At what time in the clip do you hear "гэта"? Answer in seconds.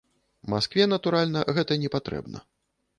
1.59-1.81